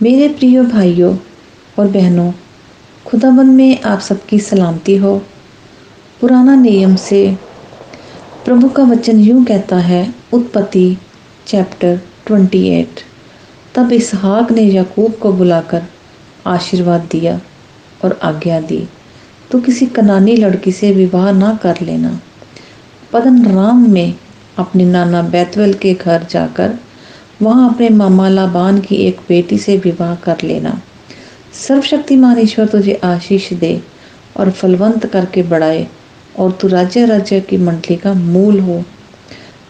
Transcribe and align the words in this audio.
मेरे 0.00 0.28
प्रिय 0.28 0.60
भाइयों 0.62 1.16
और 1.78 1.86
बहनों 1.88 2.32
खुदाबंद 3.06 3.52
में 3.52 3.82
आप 3.82 4.00
सबकी 4.00 4.38
सलामती 4.38 4.96
हो। 4.96 5.16
पुराना 6.20 6.54
नियम 6.54 6.96
से 6.96 7.20
प्रभु 8.44 8.68
का 8.68 8.82
वचन 8.82 9.20
यूँ 9.20 9.44
कहता 9.44 9.76
है, 9.76 10.14
उत्पत्ति 10.32 10.96
चैप्टर 11.46 12.00
28 12.26 13.02
तब 13.74 13.92
इसहाक 13.92 14.52
ने 14.52 14.62
याकूब 14.62 15.14
को 15.14 15.32
बुलाकर 15.32 15.82
आशीर्वाद 16.46 17.08
दिया 17.10 17.40
और 18.04 18.18
आज्ञा 18.22 18.60
दी 18.60 18.86
तो 19.50 19.60
किसी 19.60 19.86
कनानी 19.86 20.36
लड़की 20.36 20.72
से 20.72 20.92
विवाह 20.92 21.30
ना 21.32 21.54
कर 21.62 21.80
लेना। 21.80 22.18
पदन 23.12 23.44
राम 23.46 23.88
में 23.90 24.14
अपने 24.58 24.84
नाना 24.84 25.22
बैतवल 25.22 25.72
के 25.72 25.94
घर 25.94 26.26
जाकर 26.30 26.78
वहाँ 27.42 27.74
अपने 27.74 27.88
मामा 27.88 28.28
लाबान 28.28 28.80
की 28.80 28.94
एक 28.94 29.20
बेटी 29.28 29.58
से 29.58 29.76
विवाह 29.76 30.14
कर 30.14 30.36
लेना। 30.44 30.82
सर्वशक्तिमान 31.66 32.38
ईश्वर 32.38 32.66
तुझे 32.66 33.00
आशीष 33.04 33.52
दे 33.52 33.82
और 34.36 34.50
फलवंत 34.50 35.06
करके 35.06 35.42
बढ़ाए 35.42 35.88
और 36.38 36.52
तू 36.52 36.68
राज्य 36.68 37.04
राज्य 37.06 37.40
की 37.40 37.56
मंडली 37.56 37.96
का 37.96 38.14
मूल 38.14 38.60
हो। 38.60 38.84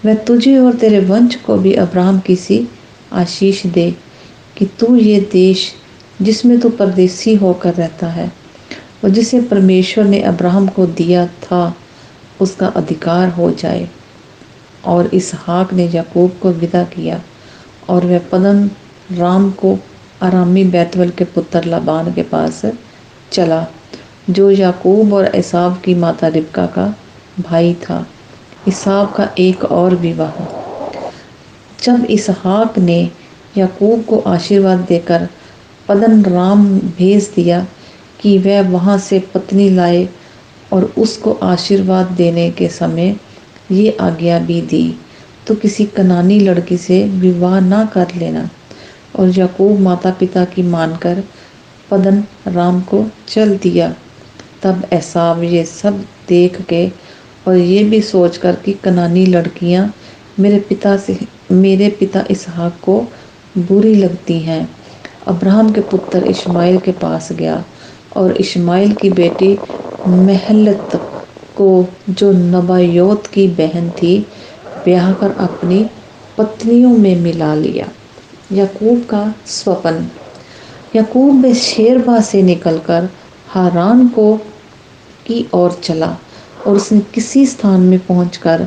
वह 0.04 0.14
तुझे 0.14 0.58
और 0.58 0.74
तेरे 0.74 1.00
वंश 1.00 1.34
को 1.34 1.56
भी 1.56 1.72
अब्राहम 1.72 2.18
की 2.18 2.36
सी 2.36 2.68
आशीष 3.12 3.66
दे 3.66 3.96
कि 4.56 4.66
तू 4.66 4.96
ये 4.96 5.20
देश 5.32 5.72
जिसमें 6.22 6.60
तू 6.60 6.68
परदेसी 6.68 7.34
होकर 7.34 7.74
रहता 7.74 8.06
है 8.06 8.32
और 9.04 9.10
जिसे 9.10 9.40
परमेश्वर 9.40 10.04
ने 10.04 10.20
अब्राहम 10.20 10.68
को 10.68 10.86
दिया 10.86 11.26
था, 11.26 11.76
उसका 12.40 12.66
अधिकार 12.66 13.28
हो 13.28 13.50
जाए। 13.50 13.88
और 14.84 15.06
इस 15.06 15.30
हाक 15.34 15.72
ने 15.74 15.88
याकूब 15.88 16.38
को 16.42 16.52
विदा 16.52 16.84
किया। 16.84 17.22
और 17.88 18.06
वह 18.06 18.18
पदन 18.32 18.70
राम 19.12 19.50
को 19.50 19.78
आरामी 20.22 20.64
बैतवल 20.64 21.10
के 21.10 21.24
पुत्र 21.24 21.64
लाबान 21.64 22.12
के 22.12 22.22
पास 22.22 22.62
चला, 23.32 23.66
जो 24.30 24.50
याकूब 24.50 25.12
और 25.12 25.24
एसाब 25.24 25.80
की 25.84 25.94
माता 25.94 26.28
रिबका 26.28 26.66
का 26.66 26.94
भाई 27.40 27.74
था। 27.74 28.06
इसाब 28.68 29.12
का 29.12 29.28
एक 29.38 29.64
और 29.64 29.94
विवाह। 29.94 30.44
जब 31.82 32.04
इसहाक 32.04 32.78
ने 32.78 33.10
याकूब 33.58 34.04
को 34.04 34.18
आशीर्वाद 34.18 34.78
देकर 34.78 35.28
पदन 35.88 36.22
राम 36.24 36.66
भेज 36.98 37.30
दिया 37.36 37.66
कि 38.20 38.38
वह 38.38 38.68
वहाँ 38.70 38.98
से 38.98 39.18
पत्नी 39.34 39.68
लाए 39.70 40.08
और 40.72 40.84
उसको 40.98 41.32
आशीर्वाद 41.32 42.06
देने 42.06 42.50
के 42.50 42.68
समय 42.68 43.16
ये 43.72 43.96
आज्ञा 44.00 44.38
भी 44.38 44.60
दी। 44.60 44.98
तो 45.46 45.54
किसी 45.54 45.84
कनानी 45.86 46.38
लड़की 46.40 46.76
से 46.76 47.02
विवाह 47.20 47.58
ना 47.60 47.84
कर 47.84 48.14
लेना। 48.16 48.48
और 49.18 49.28
याकूब 49.28 49.78
माता 49.80 50.10
पिता 50.10 50.44
की 50.44 50.62
मानकर 50.62 51.22
पदन 51.90 52.22
राम 52.46 52.80
को 52.80 53.04
चल 53.28 53.56
दिया। 53.58 53.94
तब 54.62 54.82
ऐसा 54.92 55.24
ये 55.42 55.64
सब 55.64 56.00
देख 56.28 56.60
के 56.62 56.86
और 57.48 57.56
ये 57.56 57.84
भी 57.84 58.00
सोच 58.00 58.36
कर 58.36 58.54
कि 58.54 58.72
कनानी 58.72 59.26
लड़कियाँ 59.26 59.92
मेरे 60.40 60.58
पिता 60.58 60.96
से, 60.96 61.18
मेरे 61.52 61.88
पिता 61.90 62.24
इसहाक 62.30 62.78
को 62.82 63.00
बुरी 63.58 63.94
लगती 63.94 64.38
हैं। 64.40 64.68
अब्राहम 65.26 65.72
के 65.72 65.80
पुत्र 65.80 66.24
इस्माइल 66.24 66.78
के 66.78 66.92
पास 66.92 67.32
गया 67.32 67.64
और 68.16 68.36
इस्माइल 68.36 68.92
की 68.92 69.10
बेटी 69.10 69.56
महलत 70.08 71.00
को, 71.56 71.86
जो 72.10 72.32
नबायोत 72.32 73.26
की 73.26 73.46
बहन 73.48 73.90
थी 73.90 74.26
ब्याह 74.86 75.12
कर 75.12 75.30
अपनी 75.40 75.84
पत्नियों 76.38 76.96
में 76.98 77.16
मिला 77.16 77.54
लिया। 77.54 77.88
यकूब 78.52 79.04
का 79.04 79.34
स्वपन। 79.46 80.06
यकूब 80.96 81.52
शेरबा 81.54 82.20
से 82.20 82.42
निकलकर 82.42 83.08
हारान 83.48 84.08
को 84.08 84.36
की 85.26 85.46
ओर 85.54 85.80
चला 85.84 86.16
और 86.66 86.76
उसने 86.76 87.00
किसी 87.14 87.46
स्थान 87.46 87.80
में 87.80 87.98
पहुंचकर 87.98 88.66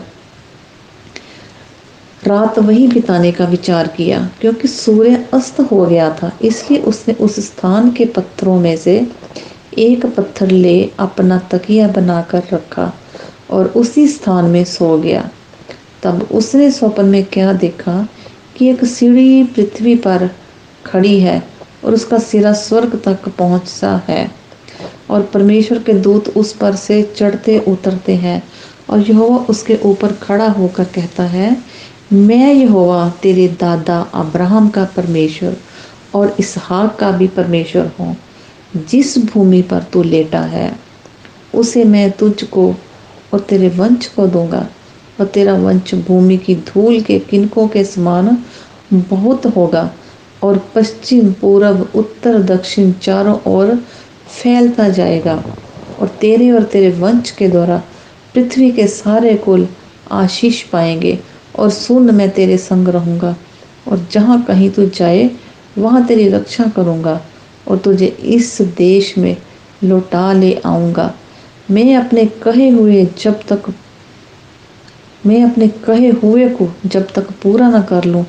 रात 2.23 2.59
वही 2.59 2.87
बिताने 2.87 3.31
का 3.31 3.45
विचार 3.45 3.87
किया, 3.87 4.19
क्योंकि 4.41 4.67
सूर्य 4.67 5.27
अस्त 5.33 5.59
हो 5.61 5.85
गया 5.85 6.09
था, 6.13 6.31
इसलिए 6.41 6.79
उसने 6.81 7.13
उस 7.13 7.39
स्थान 7.39 7.91
के 7.91 8.05
पत्थरों 8.05 8.59
में 8.59 8.75
से 8.77 8.95
एक 9.77 10.05
पत्थर 10.05 10.51
ले 10.51 10.91
अपना 10.99 11.37
तकिया 11.51 11.87
बनाकर 11.87 12.43
रखा 12.53 12.91
और 13.51 13.67
उसी 13.75 14.07
स्थान 14.07 14.45
में 14.45 14.63
सो 14.65 14.97
गया। 14.97 15.29
तब 16.03 16.27
उसने 16.31 16.71
स्वप्न 16.71 17.05
में 17.05 17.23
क्या 17.25 17.53
देखा 17.53 18.07
कि 18.57 18.69
एक 18.69 18.85
सीढ़ी 18.85 19.43
पृथ्वी 19.43 19.95
पर 19.95 20.29
खड़ी 20.85 21.19
है 21.19 21.43
और 21.85 21.93
उसका 21.93 22.19
सिरा 22.19 22.53
स्वर्ग 22.53 23.01
तक 23.05 23.29
पहुँचता 23.29 24.01
है। 24.07 24.31
और 25.09 25.21
परमेश्वर 25.23 25.79
के 25.79 25.93
दूत 25.93 26.27
उस 26.29 26.53
पर 26.53 26.75
से 26.75 27.01
चढ़ते 27.17 27.59
उतरते 27.59 28.15
हैं 28.15 28.43
और 28.89 28.99
यहोवा 28.99 29.37
उसके 29.37 29.75
ऊपर 29.85 30.11
खड़ा 30.13 30.47
होकर 30.49 30.83
कहता 30.83 31.23
है, 31.23 31.57
मैं 32.13 32.53
यहोवा, 32.53 33.09
तेरे 33.09 33.47
दादा 33.47 33.99
अब्राहम 34.13 34.69
का 34.69 34.85
परमेश्वर 34.85 35.57
और 36.15 36.35
इसहाक 36.39 36.95
का 36.99 37.11
भी 37.11 37.27
परमेश्वर 37.27 37.91
हूँ। 37.99 38.17
जिस 38.89 39.17
भूमि 39.25 39.61
पर 39.61 39.83
तू 39.83 40.03
लेटा 40.03 40.41
है, 40.41 40.79
उसे 41.55 41.83
मैं 41.83 42.11
तुझको 42.11 42.75
और 43.33 43.39
तेरे 43.39 43.69
वंश 43.69 44.07
को 44.07 44.27
दूँगा। 44.27 44.67
और 45.19 45.25
तेरा 45.25 45.53
वंश 45.53 45.93
भूमि 45.93 46.37
की 46.37 46.55
धूल 46.55 47.01
के 47.01 47.19
किनकों 47.19 47.67
के 47.67 47.83
समान 47.83 48.37
बहुत 48.93 49.45
होगा। 49.45 49.93
और 50.43 50.71
पश्चिम 50.75 51.33
पूर्व 51.33 51.87
उत्तर, 51.95 52.43
दक्षिण 52.43 52.91
चारों 52.91 53.37
ओर 53.47 53.75
फैलता 54.27 54.89
जाएगा। 54.89 55.43
और 55.99 56.07
तेरे 56.07 56.51
और 56.51 56.63
तेरे 56.63 56.89
वंश 56.89 57.31
के 57.31 57.47
द्वारा 57.47 57.83
पृथ्वी 58.33 58.71
के 58.71 58.87
सारे 58.87 59.35
कुल 59.35 59.67
आशीष 60.11 60.63
पाएँगे। 60.63 61.19
और 61.59 61.69
सुन, 61.69 62.15
मैं 62.15 62.29
तेरे 62.29 62.57
संग 62.57 62.87
रहूँगा। 62.87 63.35
और 63.87 64.07
जहाँ 64.11 64.43
कहीं 64.43 64.69
तू 64.69 64.89
जाए, 64.89 65.31
वहाँ 65.77 66.05
तेरी 66.05 66.29
रक्षा 66.29 66.63
करूँगा। 66.63 67.21
और 67.67 67.77
तुझे 67.77 68.05
इस 68.05 68.61
देश 68.61 69.17
में 69.17 69.37
लौटा 69.83 70.33
ले 70.33 70.61
आऊँगा। 70.65 71.13
मैं 71.71 71.95
अपने 71.95 72.25
कहे 72.25 72.69
हुए 72.69 73.07
जब 73.21 73.39
तक 73.47 73.73
मैं 75.25 75.43
अपने 75.43 75.67
कहे 75.67 76.09
हुए 76.09 76.49
को 76.49 76.69
जब 76.85 77.07
तक 77.13 77.31
पूरा 77.31 77.69
न 77.69 77.81
कर 77.81 78.03
लूँ, 78.03 78.25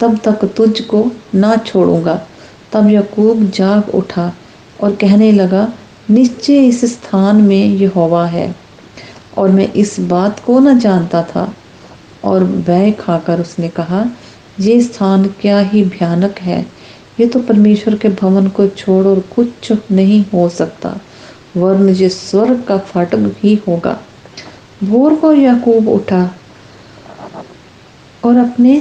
तब 0.00 0.18
तक 0.18 0.44
तुझको 0.56 1.10
ना 1.34 1.56
छोड़ूँगा। 1.56 2.26
तब 2.72 2.90
यकूब 2.90 3.50
जाग 3.50 3.88
उठा 3.94 4.32
और 4.80 4.94
कहने 4.94 5.32
लगा, 5.32 5.72
निश्चय 6.10 6.66
इस 6.66 6.84
स्थान 6.84 7.36
में 7.36 7.66
ये 7.66 7.86
हवा 7.86 8.26
है। 8.26 8.56
और 9.38 9.50
मैं 9.50 9.72
इस 9.72 10.00
बात 10.00 10.40
को 10.40 10.58
न 10.60 10.78
जानता 10.78 11.22
था। 11.22 11.54
और 12.24 12.44
वह 12.44 12.90
खाकर 12.90 13.40
उसने 13.40 13.68
कहा, 13.68 14.06
ये 14.60 14.80
स्थान 14.80 15.24
क्या 15.24 15.60
ही 15.60 15.84
भयानक 15.84 16.38
है। 16.38 16.66
ये 17.20 17.26
तो 17.26 17.40
परमेश्वर 17.40 17.94
के 17.94 18.08
भवन 18.08 18.48
को 18.48 18.66
छोड़ 18.66 19.06
और 19.06 19.20
कुछ 19.20 19.72
नहीं 19.90 20.24
हो 20.34 20.48
सकता 20.48 21.00
वर्ण 21.56 21.88
ये 21.88 22.08
स्वर्ग 22.08 22.62
का 22.62 22.78
फाटक 22.78 23.34
ही 23.38 23.54
होगा। 23.68 23.98
भोर 24.84 25.14
को 25.14 25.32
याकूब 25.32 25.88
उठा 25.88 26.22
और 28.24 28.36
अपने 28.36 28.80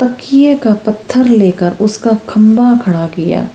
तकिए 0.00 0.54
का 0.54 0.72
पत्थर 0.86 1.24
लेकर 1.24 1.76
उसका 1.80 2.12
खंबा 2.28 2.74
खड़ा 2.76 3.06
किया 3.06 3.48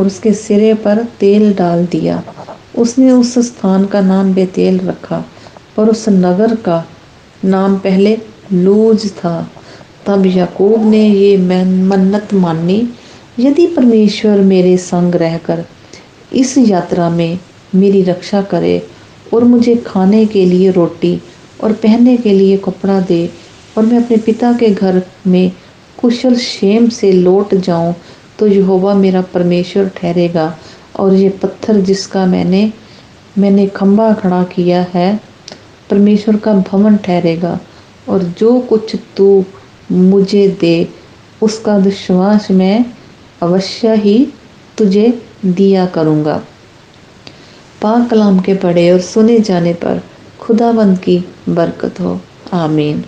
और 0.00 0.06
उसके 0.06 0.32
सिरे 0.34 0.72
पर 0.74 1.02
तेल 1.20 1.52
डाल 1.54 1.84
दिया। 1.86 2.22
उसने 2.78 3.10
उस 3.10 3.38
स्थान 3.38 3.84
का 3.86 4.00
नाम 4.00 4.32
बेतेल 4.34 4.78
रखा 4.80 5.24
पर 5.76 5.88
उस 5.88 6.08
नगर 6.08 6.54
का 6.56 6.84
नाम 7.44 7.76
पहले 7.78 8.16
लूज 8.52 9.10
था। 9.12 9.36
तब 10.06 10.26
याकूब 10.26 10.84
ने 10.84 11.06
ये 11.08 11.36
मन्नत 11.36 12.34
मानी, 12.34 12.88
यदि 13.38 13.66
परमेश्वर 13.66 14.40
मेरे 14.40 14.76
संग 14.76 15.14
रहकर 15.14 15.64
इस 16.32 16.56
यात्रा 16.58 17.08
में 17.10 17.38
मेरी 17.74 18.02
रक्षा 18.02 18.42
करे 18.42 18.86
और 19.32 19.44
मुझे 19.44 19.76
खाने 19.76 20.24
के 20.26 20.44
लिए 20.46 20.70
रोटी 20.70 21.20
और 21.62 21.72
पहनने 21.72 22.16
के 22.16 22.32
लिए 22.32 22.56
कपड़ा 22.56 23.00
दे 23.00 23.26
और 23.78 23.84
मैं 23.86 24.04
अपने 24.04 24.16
पिता 24.16 24.52
के 24.52 24.70
घर 24.70 25.02
में 25.26 25.52
कुशल 25.98 26.36
शेम 26.36 26.88
से 26.88 27.12
लौट 27.12 27.54
जाऊँ 27.54 27.94
तो 28.38 28.46
यहोवा 28.46 28.94
मेरा 28.94 29.20
परमेश्वर 29.34 29.88
ठहरेगा 29.96 30.54
और 31.00 31.14
ये 31.14 31.28
पत्थर 31.42 31.80
जिसका 31.80 32.26
मैंने 32.26 32.72
मैंने 33.38 33.66
खम्बा 33.66 34.12
खड़ा 34.12 34.42
किया 34.44 34.86
है, 34.94 35.20
परमेश्वर 35.90 36.36
का 36.36 36.52
भवन 36.54 36.96
ठहरेगा 36.96 37.58
और 38.08 38.22
जो 38.38 38.58
कुछ 38.60 38.94
तू 39.16 39.44
मुझे 39.92 40.46
दे, 40.60 40.88
उसका 41.42 41.76
विश्वास 41.76 42.50
मैं 42.50 42.84
अवश्य 43.42 43.94
ही 43.94 44.16
तुझे 44.78 45.08
दिया 45.44 45.86
करूँगा। 45.86 46.40
पाक 47.84 48.08
कलाम 48.10 48.38
के 48.40 48.54
पढ़े 48.56 48.90
और 48.90 49.00
सुने 49.00 49.38
जाने 49.40 49.74
पर 49.84 50.02
खुदाबंद 50.40 50.98
की 50.98 51.18
बरकत 51.48 52.00
हो। 52.00 52.20
आमीन। 52.54 53.04